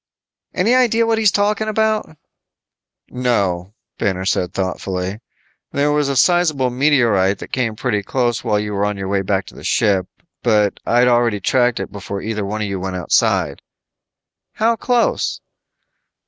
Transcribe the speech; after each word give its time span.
"Any 0.55 0.73
idea 0.73 1.05
what 1.05 1.19
he's 1.19 1.29
talking 1.31 1.67
about?" 1.67 2.17
"No," 3.11 3.75
Banner 3.99 4.25
said 4.25 4.51
thoughtfully. 4.51 5.19
"There 5.73 5.91
was 5.91 6.09
a 6.09 6.15
sizable 6.15 6.71
meteorite 6.71 7.37
that 7.37 7.51
came 7.51 7.75
pretty 7.75 8.01
close 8.01 8.43
while 8.43 8.59
you 8.59 8.73
were 8.73 8.83
on 8.87 8.97
your 8.97 9.07
way 9.09 9.21
back 9.21 9.45
to 9.45 9.53
the 9.55 9.63
ship, 9.63 10.07
but 10.41 10.79
I'd 10.87 11.07
already 11.07 11.39
tracked 11.39 11.79
it 11.79 11.91
before 11.91 12.19
either 12.19 12.43
one 12.43 12.63
of 12.63 12.67
you 12.67 12.79
went 12.79 12.95
outside." 12.95 13.61
"How 14.53 14.75
close?" 14.75 15.39